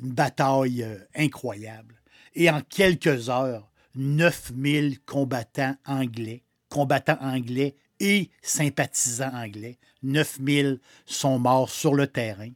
Une 0.00 0.12
bataille 0.12 0.82
euh, 0.82 0.98
incroyable. 1.14 2.02
Et 2.34 2.50
en 2.50 2.60
quelques 2.60 3.30
heures, 3.30 3.70
9000 3.94 5.00
combattants 5.00 5.76
anglais, 5.86 6.42
combattants 6.68 7.18
anglais 7.20 7.76
et 8.00 8.30
sympathisants 8.42 9.34
anglais, 9.34 9.78
9000 10.02 10.80
sont 11.06 11.38
morts 11.38 11.70
sur 11.70 11.94
le 11.94 12.06
terrain. 12.06 12.50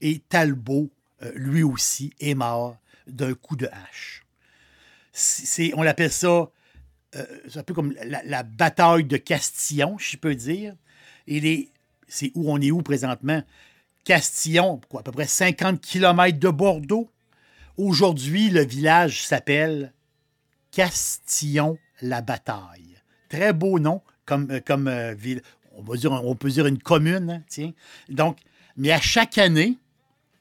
Et 0.00 0.18
Talbot, 0.28 0.90
euh, 1.22 1.32
lui 1.36 1.62
aussi, 1.62 2.12
est 2.20 2.34
mort 2.34 2.76
d'un 3.06 3.34
coup 3.34 3.56
de 3.56 3.66
hache. 3.66 4.19
On 5.74 5.86
appelle 5.86 6.12
ça, 6.12 6.50
euh, 7.16 7.24
c'est 7.48 7.58
un 7.58 7.62
peu 7.62 7.72
comme 7.74 7.94
la, 8.04 8.42
bataille 8.42 9.04
de 9.04 9.16
Castillon, 9.16 9.96
je 9.98 10.16
peux 10.16 10.34
dire. 10.34 10.74
Et 11.26 11.70
c'est 12.08 12.32
où 12.34 12.50
on 12.50 12.58
est 12.60 12.70
où 12.70 12.82
présentement? 12.82 13.42
Castillon, 14.04 14.80
à 14.96 15.02
peu 15.02 15.12
près 15.12 15.26
50 15.26 15.80
km 15.80 16.38
de 16.38 16.48
Bordeaux. 16.48 17.10
Aujourd'hui, 17.76 18.48
le 18.50 18.64
village 18.64 19.26
s'appelle 19.26 19.92
Castillon-la-Bataille. 20.72 22.96
Très 23.28 23.52
beau 23.52 23.78
nom 23.78 24.00
comme, 24.26 24.50
euh, 24.50 24.60
euh, 24.68 25.14
ville. 25.14 25.42
On 25.76 26.34
peut 26.34 26.50
dire 26.50 26.66
une 26.66 26.78
commune, 26.78 27.30
hein, 27.30 27.44
tiens. 27.48 27.72
Donc, 28.08 28.38
mais 28.76 28.90
à 28.92 29.00
chaque 29.00 29.38
année, 29.38 29.78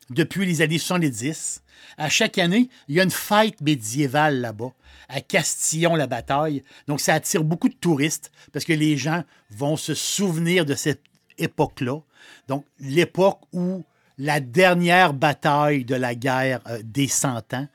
depuis 0.09 0.45
les 0.45 0.61
années 0.61 0.77
70, 0.77 1.61
à 1.97 2.09
chaque 2.09 2.37
année, 2.37 2.69
il 2.87 2.95
y 2.95 2.99
a 2.99 3.03
une 3.03 3.11
fête 3.11 3.61
médiévale 3.61 4.41
là-bas, 4.41 4.73
à 5.07 5.21
Castillon-la-Bataille. 5.21 6.63
Donc, 6.87 6.99
ça 6.99 7.15
attire 7.15 7.43
beaucoup 7.43 7.69
de 7.69 7.75
touristes 7.75 8.31
parce 8.51 8.65
que 8.65 8.73
les 8.73 8.97
gens 8.97 9.23
vont 9.51 9.77
se 9.77 9.93
souvenir 9.93 10.65
de 10.65 10.75
cette 10.75 11.03
époque-là. 11.37 11.99
Donc, 12.47 12.65
l'époque 12.79 13.41
où 13.53 13.85
la 14.17 14.39
dernière 14.39 15.13
bataille 15.13 15.85
de 15.85 15.95
la 15.95 16.13
guerre 16.13 16.61
euh, 16.67 16.81
des 16.83 17.07
Cent 17.07 17.53
Ans, 17.53 17.67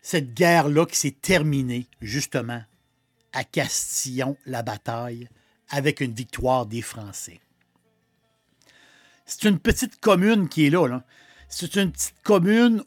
cette 0.00 0.34
guerre-là 0.34 0.86
qui 0.86 0.96
s'est 0.96 1.16
terminée 1.20 1.86
justement 2.00 2.62
à 3.32 3.44
Castillon, 3.44 4.36
la 4.46 4.62
bataille, 4.62 5.28
avec 5.70 6.00
une 6.00 6.12
victoire 6.12 6.66
des 6.66 6.82
Français. 6.82 7.40
C'est 9.24 9.44
une 9.48 9.58
petite 9.58 10.00
commune 10.00 10.48
qui 10.48 10.66
est 10.66 10.70
là. 10.70 10.86
là. 10.86 11.04
C'est 11.54 11.76
une 11.76 11.92
petite 11.92 12.14
commune, 12.22 12.82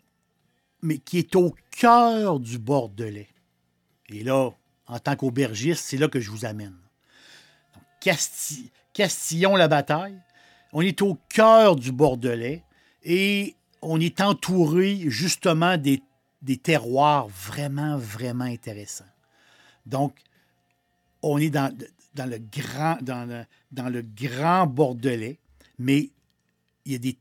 mais 0.82 0.98
qui 0.98 1.20
est 1.20 1.36
au 1.36 1.54
cœur 1.70 2.40
du 2.40 2.58
Bordelais. 2.58 3.30
Et 4.10 4.24
là, 4.24 4.50
en 4.88 5.00
tant 5.00 5.16
qu'aubergiste, 5.16 5.86
c'est 5.86 5.98
là 5.98 6.08
que 6.08 6.20
je 6.20 6.32
vous 6.32 6.46
amène. 6.46 6.76
Castillon-la-Bataille, 8.94 10.20
on 10.74 10.82
est 10.82 11.04
au 11.04 11.14
cœur 11.30 11.76
du 11.76 11.92
Bordelais 11.92 12.64
et 13.04 13.56
on 13.84 14.00
est 14.00 14.20
entouré 14.20 15.00
justement 15.12 15.78
des, 15.78 16.02
terroirs 16.58 17.28
vraiment, 17.28 17.98
vraiment 17.98 18.46
intéressants. 18.46 19.06
Donc, 19.86 20.18
on 21.22 21.38
est 21.38 21.52
dans, 21.52 21.72
le 22.18 22.40
grand, 22.40 22.98
dans 23.04 23.90
le 23.90 24.02
grand 24.02 24.66
Bordelais, 24.66 25.38
mais 25.78 26.10
il 26.86 26.94
y 26.94 26.96
a 26.96 27.00
des, 27.00 27.18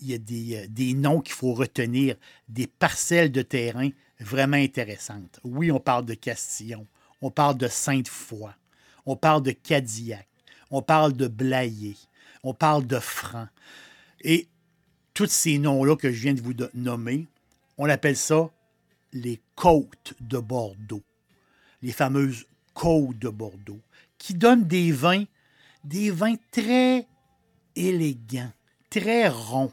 il 0.00 0.10
y 0.10 0.14
a 0.14 0.18
des, 0.18 0.56
euh, 0.56 0.66
des 0.68 0.94
noms 0.94 1.20
qu'il 1.20 1.34
faut 1.34 1.54
retenir, 1.54 2.16
des 2.48 2.66
parcelles 2.66 3.32
de 3.32 3.42
terrain 3.42 3.90
vraiment 4.20 4.56
intéressantes. 4.56 5.40
Oui, 5.44 5.70
on 5.70 5.80
parle 5.80 6.04
de 6.04 6.14
Castillon, 6.14 6.86
on 7.22 7.30
parle 7.30 7.56
de 7.58 7.68
Sainte-Foy, 7.68 8.50
on 9.04 9.16
parle 9.16 9.42
de 9.42 9.52
Cadillac, 9.52 10.26
on 10.70 10.82
parle 10.82 11.12
de 11.12 11.28
Blayé, 11.28 11.96
on 12.42 12.54
parle 12.54 12.86
de 12.86 12.98
Franc. 12.98 13.48
Et 14.20 14.48
tous 15.14 15.26
ces 15.26 15.58
noms-là 15.58 15.96
que 15.96 16.10
je 16.10 16.22
viens 16.22 16.34
de 16.34 16.40
vous 16.40 16.54
nommer, 16.74 17.26
on 17.78 17.88
appelle 17.88 18.16
ça 18.16 18.50
les 19.12 19.40
côtes 19.54 20.14
de 20.20 20.38
Bordeaux, 20.38 21.02
les 21.82 21.92
fameuses 21.92 22.46
côtes 22.74 23.18
de 23.18 23.28
Bordeaux, 23.28 23.80
qui 24.18 24.34
donnent 24.34 24.66
des 24.66 24.92
vins, 24.92 25.24
des 25.84 26.10
vins 26.10 26.36
très 26.50 27.06
élégants, 27.74 28.52
très 28.90 29.28
ronds. 29.28 29.72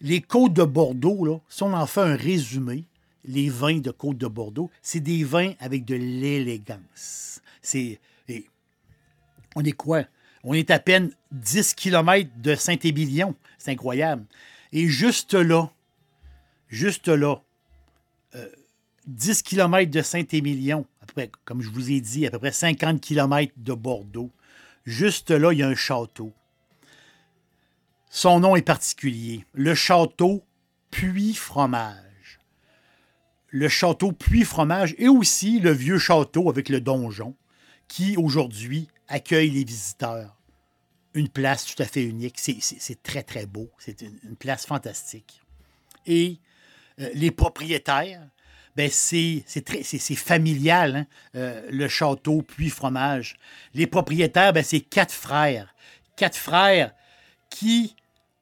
Les 0.00 0.20
côtes 0.20 0.52
de 0.52 0.64
Bordeaux, 0.64 1.24
là, 1.24 1.38
si 1.48 1.62
on 1.62 1.72
en 1.72 1.86
fait 1.86 2.02
un 2.02 2.16
résumé, 2.16 2.84
les 3.24 3.48
vins 3.48 3.78
de 3.78 3.90
côte 3.90 4.18
de 4.18 4.26
Bordeaux, 4.26 4.70
c'est 4.82 5.00
des 5.00 5.24
vins 5.24 5.52
avec 5.58 5.84
de 5.84 5.94
l'élégance. 5.94 7.40
C'est. 7.62 7.98
On 9.54 9.64
est 9.64 9.72
quoi? 9.72 10.04
On 10.44 10.52
est 10.52 10.70
à 10.70 10.78
peine 10.78 11.10
10 11.32 11.74
km 11.74 12.30
de 12.36 12.54
Saint-Émilion. 12.54 13.34
C'est 13.58 13.72
incroyable. 13.72 14.24
Et 14.72 14.86
juste 14.86 15.34
là, 15.34 15.70
juste 16.68 17.08
là, 17.08 17.40
euh, 18.34 18.48
10 19.06 19.42
km 19.42 19.90
de 19.90 20.02
Saint-Émilion, 20.02 20.86
à 21.02 21.06
peu 21.06 21.14
près, 21.14 21.30
comme 21.44 21.62
je 21.62 21.70
vous 21.70 21.90
ai 21.90 22.00
dit, 22.00 22.26
à 22.26 22.30
peu 22.30 22.38
près 22.38 22.52
50 22.52 23.00
km 23.00 23.52
de 23.56 23.72
Bordeaux. 23.72 24.30
Juste 24.84 25.30
là, 25.30 25.52
il 25.52 25.58
y 25.58 25.62
a 25.62 25.68
un 25.68 25.74
château. 25.74 26.32
Son 28.16 28.40
nom 28.40 28.56
est 28.56 28.62
particulier. 28.62 29.44
Le 29.52 29.74
château 29.74 30.42
Puy-Fromage. 30.90 32.40
Le 33.48 33.68
château 33.68 34.12
Puy-Fromage 34.12 34.94
et 34.96 35.06
aussi 35.06 35.60
le 35.60 35.70
vieux 35.70 35.98
château 35.98 36.48
avec 36.48 36.70
le 36.70 36.80
donjon 36.80 37.36
qui 37.88 38.16
aujourd'hui 38.16 38.88
accueille 39.08 39.50
les 39.50 39.64
visiteurs. 39.64 40.34
Une 41.12 41.28
place 41.28 41.66
tout 41.66 41.82
à 41.82 41.84
fait 41.84 42.04
unique. 42.04 42.38
C'est- 42.38 43.02
très, 43.02 43.22
très 43.22 43.44
beau. 43.44 43.70
C'est 43.78 44.00
une, 44.00 44.36
place 44.36 44.64
fantastique. 44.64 45.42
Et 46.06 46.38
euh, 46.98 47.10
les 47.12 47.30
propriétaires, 47.30 48.26
ben 48.76 48.90
c'est 48.90 49.44
familial, 50.16 50.96
hein, 50.96 51.06
euh, 51.34 51.68
le 51.70 51.86
château 51.86 52.40
Puy-Fromage. 52.40 53.36
Les 53.74 53.86
propriétaires, 53.86 54.54
ben 54.54 54.64
c'est 54.64 54.80
quatre 54.80 55.12
frères. 55.12 55.74
Quatre 56.16 56.38
frères 56.38 56.94
qui 57.50 57.94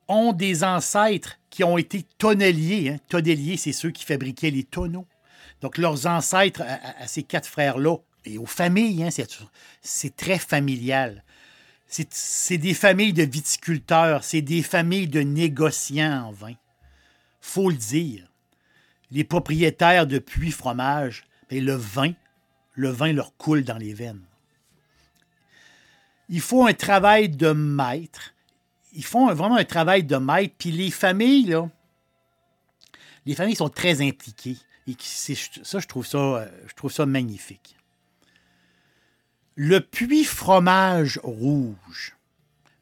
ont 0.08 0.32
des 0.32 0.64
ancêtres 0.64 1.38
qui 1.50 1.64
ont 1.64 1.78
été 1.78 2.04
tonneliers. 2.18 2.90
Hein. 2.90 2.98
Tonneliers, 3.08 3.56
c'est 3.56 3.72
ceux 3.72 3.90
qui 3.90 4.04
fabriquaient 4.04 4.50
les 4.50 4.64
tonneaux. 4.64 5.06
Donc, 5.60 5.78
leurs 5.78 6.06
ancêtres 6.06 6.62
à, 6.62 7.06
ces 7.06 7.22
quatre 7.22 7.48
frères-là, 7.48 7.96
et 8.24 8.38
aux 8.38 8.46
familles, 8.46 9.04
hein, 9.04 9.10
c'est- 9.82 10.16
très 10.16 10.38
familial. 10.38 11.22
C'est 11.86 12.58
des 12.58 12.74
familles 12.74 13.12
de 13.12 13.22
viticulteurs, 13.22 14.24
c'est 14.24 14.42
des 14.42 14.62
familles 14.62 15.08
de 15.08 15.20
négociants 15.20 16.24
en 16.26 16.32
vin. 16.32 16.54
faut 17.40 17.70
le 17.70 17.76
dire. 17.76 18.26
Les 19.10 19.22
propriétaires 19.22 20.06
de 20.06 20.18
Puy 20.18 20.50
Fromage, 20.50 21.24
ben, 21.50 21.62
le 21.62 21.74
vin, 21.74 22.14
le 22.72 22.88
vin 22.88 23.12
leur 23.12 23.36
coule 23.36 23.64
dans 23.64 23.76
les 23.76 23.92
veines. 23.94 24.24
Il 26.28 26.40
faut 26.40 26.66
un 26.66 26.72
travail 26.72 27.28
de 27.28 27.52
maître. 27.52 28.33
Ils 28.94 29.04
font 29.04 29.32
vraiment 29.34 29.56
un 29.56 29.64
travail 29.64 30.04
de 30.04 30.16
maître. 30.16 30.54
Puis 30.58 30.70
les 30.70 30.90
familles, 30.90 31.46
là, 31.46 31.68
les 33.26 33.34
familles 33.34 33.56
sont 33.56 33.68
très 33.68 34.00
impliquées. 34.06 34.56
Et 34.86 34.94
ça, 35.00 35.78
je 35.80 35.86
trouve 35.86 36.06
ça, 36.06 36.18
euh, 36.18 36.48
je 36.68 36.74
trouve 36.74 36.92
ça 36.92 37.06
magnifique. 37.06 37.76
Le 39.56 39.80
puits 39.80 40.24
fromage 40.24 41.20
rouge. 41.22 42.16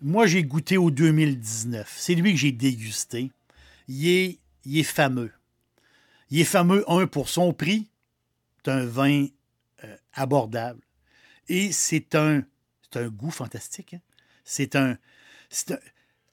Moi, 0.01 0.27
j'ai 0.27 0.43
goûté 0.43 0.77
au 0.77 0.91
2019. 0.91 1.95
C'est 1.97 2.15
lui 2.15 2.33
que 2.33 2.39
j'ai 2.39 2.51
dégusté. 2.53 3.31
Il 3.89 4.09
est, 4.09 4.39
il 4.65 4.79
est 4.79 4.83
fameux. 4.83 5.33
Il 6.31 6.41
est 6.41 6.45
fameux, 6.45 6.85
un, 6.91 7.07
pour 7.07 7.29
son 7.29 7.53
prix. 7.53 7.89
C'est 8.65 8.73
un 8.73 8.85
vin 8.85 9.27
euh, 9.85 9.97
abordable. 10.15 10.81
Et 11.49 11.73
c'est 11.73 12.15
un, 12.15 12.43
un 12.95 13.09
goût 13.09 13.31
fantastique. 13.31 13.95
hein. 13.95 14.01
C'est 14.45 14.75
un, 14.75 14.97
un, 15.71 15.79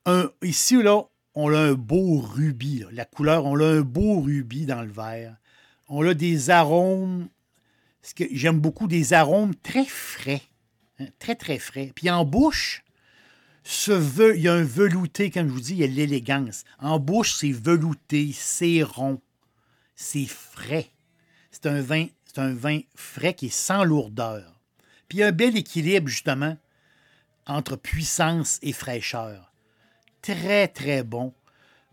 un- 0.06 0.32
Ici, 0.44 0.82
là, 0.82 1.04
on 1.36 1.54
a 1.54 1.60
un 1.60 1.74
beau 1.74 2.20
rubis. 2.20 2.86
La 2.92 3.06
couleur, 3.06 3.46
on 3.46 3.60
a 3.60 3.66
un 3.66 3.82
beau 3.82 4.22
rubis 4.22 4.66
dans 4.66 4.82
le 4.82 4.92
verre. 4.92 5.36
On 5.88 6.08
a 6.08 6.14
des 6.14 6.50
arômes. 6.50 7.30
que 8.16 8.24
J'aime 8.32 8.60
beaucoup 8.60 8.88
des 8.88 9.14
arômes 9.14 9.56
très 9.56 9.86
frais. 9.86 10.42
hein, 11.00 11.08
très, 11.20 11.36
très 11.36 11.60
frais. 11.60 11.92
Puis 11.96 12.10
en 12.10 12.26
bouche, 12.26 12.84
ce 13.64 14.36
il 14.36 14.42
y 14.42 14.48
a 14.48 14.54
un 14.54 14.64
velouté, 14.64 15.30
comme 15.32 15.48
je 15.48 15.54
vous 15.54 15.60
dis, 15.60 15.74
il 15.74 15.80
y 15.80 15.84
a 15.84 15.88
l'élégance. 15.88 16.64
En 16.80 17.00
bouche, 17.00 17.34
c'est 17.36 17.52
velouté, 17.52 18.32
c'est 18.34 18.84
rond, 18.84 19.22
c'est 19.96 20.26
frais. 20.26 20.90
C'est 21.52 21.68
un 21.68 21.82
vin, 21.82 22.08
c'est 22.26 22.40
un 22.40 22.54
vin 22.54 22.80
frais 22.96 23.34
qui 23.34 23.48
est 23.48 23.50
sans 23.50 23.84
lourdeur. 23.84 24.60
Puis 25.08 25.20
il 25.20 25.22
y 25.22 25.24
a 25.24 25.28
un 25.28 25.32
bel 25.32 25.58
équilibre, 25.58 26.08
justement, 26.08 26.58
entre 27.46 27.76
puissance 27.76 28.60
et 28.62 28.74
fraîcheur. 28.74 29.49
Très, 30.22 30.68
très 30.68 31.04
bon, 31.04 31.34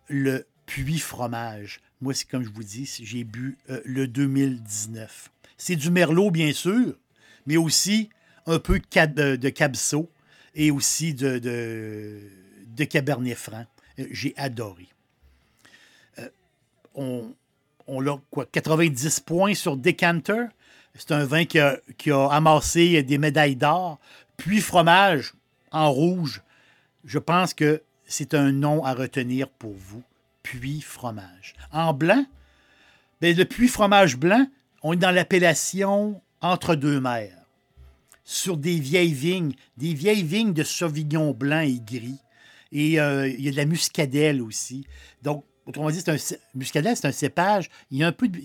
le 0.09 0.47
puits 0.67 0.99
fromage. 0.99 1.81
Moi, 2.01 2.13
c'est 2.13 2.29
comme 2.29 2.43
je 2.45 2.51
vous 2.51 2.65
dis, 2.65 2.91
j'ai 3.03 3.25
bu 3.25 3.57
euh, 3.71 3.81
le 3.85 4.07
2019. 4.09 5.31
C'est 5.57 5.77
du 5.77 5.91
merlot, 5.91 6.31
bien 6.31 6.53
sûr, 6.53 6.95
mais 7.47 7.57
aussi 7.57 8.11
un 8.47 8.59
peu 8.59 8.79
de, 8.79 8.87
cab- 8.87 9.15
de, 9.15 9.37
de 9.37 9.49
Cabsault 9.49 10.11
et 10.55 10.71
aussi 10.71 11.15
de, 11.15 12.21
Cabernet 12.91 13.37
Franc. 13.37 13.65
Euh, 13.99 14.07
J'ai 14.11 14.35
adoré. 14.37 14.89
Euh, 16.19 16.29
on, 16.95 17.33
on 17.87 18.07
a 18.07 18.21
quoi, 18.31 18.45
90 18.47 19.21
points 19.21 19.55
sur 19.55 19.77
Decanter? 19.77 20.47
C'est 20.95 21.13
un 21.13 21.25
vin 21.25 21.45
qui 21.45 21.59
a, 21.59 21.79
qui 21.99 22.11
a 22.11 22.27
amassé 22.29 23.03
des 23.03 23.19
médailles 23.19 23.57
d'or. 23.57 23.99
Puis 24.37 24.61
fromage 24.61 25.35
en 25.71 25.91
rouge. 25.91 26.43
Je 27.05 27.19
pense 27.19 27.55
que 27.55 27.83
c'est 28.07 28.35
un 28.35 28.53
nom 28.53 28.85
à 28.85 28.95
retenir 28.95 29.49
pour 29.49 29.75
vous. 29.75 30.03
Puy 30.43 30.81
fromage. 30.81 31.55
En 31.73 31.93
blanc, 31.93 32.25
ben, 33.21 33.37
le 33.37 33.45
puy 33.45 33.69
fromage 33.69 34.17
blanc, 34.17 34.47
on 34.83 34.93
est 34.93 34.97
dans 34.97 35.11
l'appellation 35.11 36.21
entre 36.41 36.75
deux 36.75 37.01
mers 37.01 37.47
sur 38.27 38.57
des 38.57 38.79
vieilles 38.79 39.15
vignes, 39.15 39.55
des 39.77 39.95
vieilles 39.95 40.25
vignes 40.25 40.53
de 40.53 40.65
sauvignon 40.65 41.31
blanc 41.33 41.61
et 41.61 41.81
gris. 41.81 42.19
Et 42.73 43.01
euh, 43.01 43.29
il 43.29 43.41
y 43.41 43.49
a 43.49 43.53
de 43.53 43.57
la 43.57 43.65
muscadelle 43.65 44.43
aussi. 44.43 44.85
Donc, 45.23 45.45
autrement 45.65 45.91
dit, 45.91 46.01
c'est 46.01 46.11
un 46.11 46.37
muscadelle, 46.55 46.97
c'est 46.97 47.07
un 47.07 47.13
cépage. 47.13 47.71
Il 47.93 47.99
y 47.99 48.05
a 48.05 48.09
un 48.09 48.13
peu 48.13 48.29
de 48.29 48.41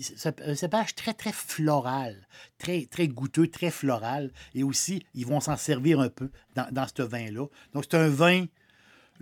un 0.46 0.54
cépage 0.54 0.94
très, 0.94 1.12
très 1.12 1.32
floral, 1.32 2.28
très, 2.58 2.86
très 2.86 3.08
goûteux, 3.08 3.48
très 3.48 3.72
floral. 3.72 4.30
Et 4.54 4.62
aussi, 4.62 5.04
ils 5.14 5.26
vont 5.26 5.40
s'en 5.40 5.56
servir 5.56 5.98
un 5.98 6.08
peu 6.08 6.30
dans, 6.54 6.68
dans 6.70 6.86
ce 6.86 7.02
vin-là. 7.02 7.46
Donc, 7.74 7.84
c'est 7.90 7.96
un 7.96 8.08
vin, 8.08 8.46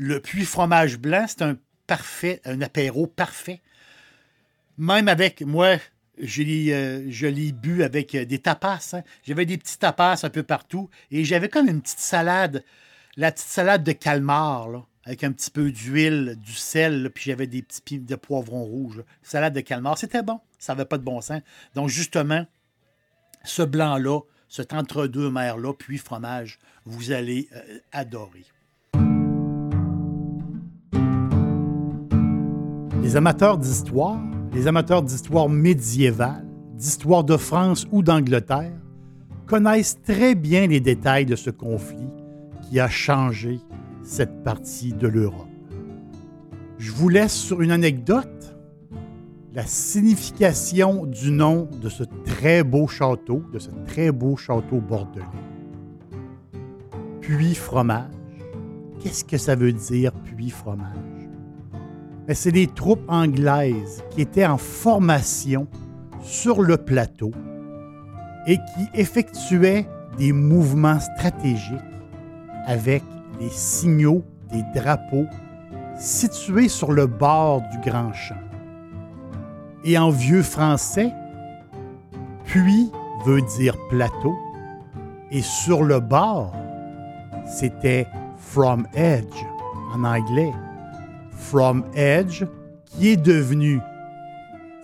le 0.00 0.18
puits 0.18 0.46
fromage 0.46 0.98
blanc, 0.98 1.26
c'est 1.28 1.42
un 1.42 1.58
parfait, 1.86 2.40
un 2.46 2.62
apéro 2.62 3.06
parfait. 3.06 3.60
Même 4.78 5.08
avec, 5.08 5.42
moi, 5.42 5.76
je 6.18 6.42
l'ai, 6.42 6.72
euh, 6.72 7.52
bu 7.52 7.82
avec 7.82 8.14
euh, 8.14 8.24
des 8.24 8.38
tapas. 8.38 8.94
hein. 8.94 9.02
J'avais 9.24 9.44
des 9.44 9.58
petits 9.58 9.78
tapas 9.78 10.24
un 10.24 10.30
peu 10.30 10.42
partout 10.42 10.88
et 11.10 11.22
j'avais 11.22 11.50
comme 11.50 11.68
une 11.68 11.82
petite 11.82 11.98
salade. 11.98 12.64
la 13.18 13.30
petite 13.30 13.48
salade 13.48 13.84
de 13.84 13.92
calmar, 13.92 14.70
là, 14.70 14.86
avec 15.04 15.22
un 15.22 15.32
petit 15.32 15.50
peu 15.50 15.70
d'huile, 15.70 16.36
du 16.38 16.54
sel, 16.54 17.02
là, 17.02 17.10
puis 17.10 17.24
j'avais 17.24 17.46
des 17.46 17.60
petits 17.60 17.98
de 17.98 18.16
poivrons 18.16 18.64
rouges. 18.64 19.04
Salade 19.22 19.52
de 19.52 19.60
calmar, 19.60 19.98
c'était 19.98 20.22
bon. 20.22 20.40
Ça 20.58 20.72
n'avait 20.72 20.86
pas 20.86 20.96
de 20.96 21.04
bon 21.04 21.20
sens. 21.20 21.42
Donc, 21.74 21.90
justement, 21.90 22.46
ce 23.44 23.62
blanc-là, 23.62 24.20
cet 24.48 24.72
entre-deux 24.72 25.30
mer-là, 25.30 25.74
puis 25.74 25.98
fromage, 25.98 26.58
vous 26.86 27.12
allez 27.12 27.50
euh, 27.54 27.80
adorer. 27.92 28.46
Les 33.10 33.16
amateurs 33.16 33.58
d'histoire, 33.58 34.20
les 34.52 34.68
amateurs 34.68 35.02
d'histoire 35.02 35.48
médiévale, 35.48 36.46
d'histoire 36.76 37.24
de 37.24 37.36
France 37.36 37.84
ou 37.90 38.04
d'Angleterre, 38.04 38.70
connaissent 39.48 40.00
très 40.00 40.36
bien 40.36 40.68
les 40.68 40.78
détails 40.78 41.26
de 41.26 41.34
ce 41.34 41.50
conflit 41.50 42.06
qui 42.62 42.78
a 42.78 42.88
changé 42.88 43.58
cette 44.04 44.44
partie 44.44 44.92
de 44.92 45.08
l'Europe. 45.08 45.48
Je 46.78 46.92
vous 46.92 47.08
laisse 47.08 47.34
sur 47.34 47.62
une 47.62 47.72
anecdote 47.72 48.56
la 49.54 49.66
signification 49.66 51.04
du 51.04 51.32
nom 51.32 51.68
de 51.82 51.88
ce 51.88 52.04
très 52.24 52.62
beau 52.62 52.86
château, 52.86 53.42
de 53.52 53.58
ce 53.58 53.70
très 53.88 54.12
beau 54.12 54.36
château 54.36 54.80
bordelais. 54.80 55.24
Puits 57.20 57.56
fromage. 57.56 58.12
Qu'est-ce 59.00 59.24
que 59.24 59.36
ça 59.36 59.56
veut 59.56 59.72
dire, 59.72 60.12
puits 60.12 60.50
fromage? 60.50 61.09
C'est 62.32 62.52
des 62.52 62.68
troupes 62.68 63.04
anglaises 63.08 64.04
qui 64.10 64.20
étaient 64.20 64.46
en 64.46 64.56
formation 64.56 65.66
sur 66.22 66.62
le 66.62 66.76
plateau 66.76 67.32
et 68.46 68.56
qui 68.56 68.88
effectuaient 68.94 69.86
des 70.16 70.32
mouvements 70.32 71.00
stratégiques 71.00 71.78
avec 72.66 73.02
les 73.40 73.50
signaux 73.50 74.22
des 74.52 74.62
drapeaux 74.74 75.26
situés 75.98 76.68
sur 76.68 76.92
le 76.92 77.06
bord 77.06 77.62
du 77.72 77.90
grand 77.90 78.12
champ. 78.12 78.40
Et 79.84 79.98
en 79.98 80.10
vieux 80.10 80.42
français, 80.42 81.12
puits 82.44 82.92
veut 83.26 83.42
dire 83.58 83.76
plateau 83.88 84.34
et 85.30 85.42
sur 85.42 85.82
le 85.82 86.00
bord, 86.00 86.54
c'était 87.46 88.06
from 88.36 88.86
edge 88.94 89.44
en 89.94 90.04
anglais. 90.04 90.52
From 91.40 91.84
edge 91.94 92.44
qui 92.84 93.08
est 93.08 93.16
devenu 93.16 93.80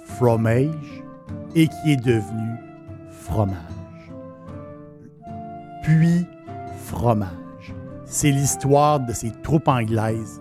fromage 0.05 1.05
et 1.55 1.69
qui 1.69 1.93
est 1.93 2.05
devenu 2.05 2.57
fromage. 3.11 3.57
Puis 5.83 6.27
fromage. 6.85 7.75
C'est 8.05 8.31
l'histoire 8.31 9.01
de 9.01 9.13
ces 9.13 9.31
troupes 9.43 9.69
anglaises 9.69 10.41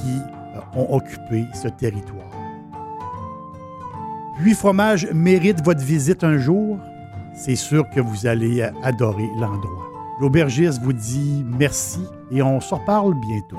qui 0.00 0.18
euh, 0.56 0.60
ont 0.80 0.94
occupé 0.94 1.46
ce 1.54 1.68
territoire. 1.68 2.30
Puis 4.38 4.54
fromage 4.54 5.08
mérite 5.12 5.62
votre 5.64 5.84
visite 5.84 6.24
un 6.24 6.38
jour. 6.38 6.78
C'est 7.34 7.56
sûr 7.56 7.88
que 7.90 8.00
vous 8.00 8.26
allez 8.26 8.62
euh, 8.62 8.70
adorer 8.82 9.28
l'endroit. 9.36 9.88
L'aubergiste 10.20 10.80
vous 10.82 10.92
dit 10.92 11.44
merci 11.46 12.00
et 12.30 12.42
on 12.42 12.60
se 12.60 12.74
reparle 12.74 13.14
bientôt. 13.20 13.58